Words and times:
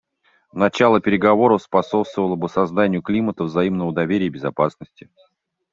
Начало 0.51 0.99
переговоров 0.99 1.61
способствовало 1.61 2.35
бы 2.35 2.49
созданию 2.49 3.03
климата 3.03 3.43
взаимного 3.43 3.93
доверия 3.93 4.25
и 4.25 4.29
безопасности. 4.29 5.11